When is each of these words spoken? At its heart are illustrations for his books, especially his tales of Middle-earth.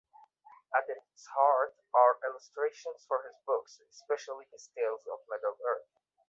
At 0.75 0.85
its 0.89 1.27
heart 1.35 1.75
are 1.93 2.17
illustrations 2.27 3.05
for 3.07 3.21
his 3.21 3.35
books, 3.45 3.79
especially 3.91 4.47
his 4.51 4.67
tales 4.75 5.05
of 5.05 5.19
Middle-earth. 5.29 5.91